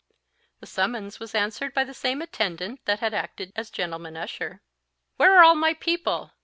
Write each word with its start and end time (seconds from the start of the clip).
The 0.61 0.65
summons 0.65 1.19
was 1.19 1.35
answered 1.35 1.75
by 1.75 1.83
the 1.83 1.93
same 1.93 2.23
attendant 2.23 2.83
that 2.85 3.01
had 3.01 3.13
acted 3.13 3.53
as 3.55 3.69
gentleman 3.69 4.17
usher. 4.17 4.63
"'Where 5.17 5.37
are 5.37 5.43
all 5.43 5.53
my 5.53 5.75
people?" 5.75 6.31